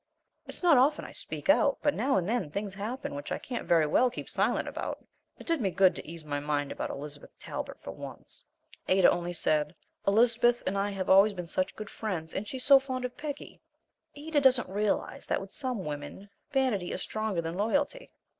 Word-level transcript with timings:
It's 0.47 0.63
not 0.63 0.79
often 0.79 1.05
I 1.05 1.11
speak 1.11 1.47
out, 1.47 1.77
but 1.83 1.93
now 1.93 2.17
and 2.17 2.27
then 2.27 2.49
things 2.49 2.73
happen 2.73 3.13
which 3.13 3.31
I 3.31 3.37
can't 3.37 3.67
very 3.67 3.85
well 3.85 4.09
keep 4.09 4.31
silent 4.31 4.67
about. 4.67 5.05
It 5.37 5.45
did 5.45 5.61
me 5.61 5.69
good 5.69 5.95
to 5.95 6.07
ease 6.09 6.25
my 6.25 6.39
mind 6.39 6.71
about 6.71 6.89
Elizabeth 6.89 7.37
Talbert 7.37 7.79
for 7.83 7.91
once. 7.91 8.43
Ada 8.87 9.11
only 9.11 9.31
said, 9.33 9.75
"Elizabeth 10.07 10.63
and 10.65 10.75
I 10.75 10.89
have 10.89 11.07
always 11.11 11.33
been 11.33 11.45
such 11.45 11.75
good 11.75 11.91
friends, 11.91 12.33
and 12.33 12.47
she's 12.47 12.63
so 12.63 12.79
fond 12.79 13.05
of 13.05 13.15
Peggy." 13.15 13.61
Ada 14.15 14.41
doesn't 14.41 14.69
realize 14.69 15.27
that 15.27 15.39
with 15.39 15.51
some 15.51 15.85
women 15.85 16.31
vanity 16.51 16.91
is 16.91 17.03
stronger 17.03 17.39
than 17.43 17.53
loyalty. 17.53 18.09